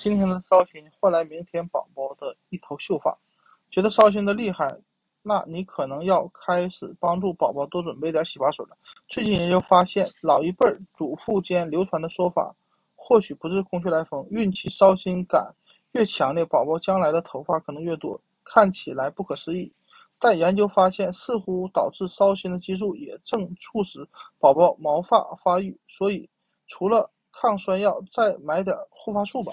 [0.00, 3.14] 今天的烧心换来明天宝宝的一头秀发，
[3.70, 4.74] 觉得烧心的厉害，
[5.20, 8.78] 那你可能要开始帮助宝宝多准备点洗发水了。
[9.08, 12.56] 最近研究发现，老一辈祖父间流传的说法，
[12.96, 14.26] 或许不是空穴来风。
[14.30, 15.54] 孕期烧心感
[15.92, 19.70] 越强烈，宝宝将来的头发可能越多，看起来不可思议。
[20.18, 24.08] 但研究发现，似乎导致烧心的激素也正促使
[24.38, 26.26] 宝宝毛发发育，所以
[26.68, 29.52] 除了抗衰药，再买点护发素吧。